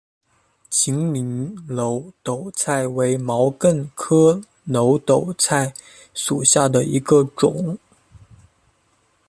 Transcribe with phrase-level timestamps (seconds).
[0.71, 5.75] 秦岭耧斗菜为毛茛科耧斗菜
[6.15, 7.77] 属下的一个种。